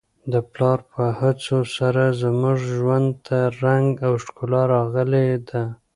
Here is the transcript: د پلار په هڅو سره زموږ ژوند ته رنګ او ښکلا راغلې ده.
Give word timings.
د 0.33 0.35
پلار 0.53 0.79
په 0.91 1.03
هڅو 1.19 1.59
سره 1.77 2.03
زموږ 2.21 2.57
ژوند 2.75 3.09
ته 3.27 3.37
رنګ 3.63 3.89
او 4.07 4.13
ښکلا 4.23 4.61
راغلې 4.73 5.29
ده. 5.49 5.63